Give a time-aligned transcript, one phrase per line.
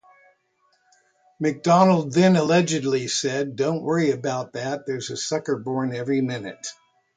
[1.39, 6.69] McDonald then allegedly said, Don't worry about that, there's a sucker born every minute.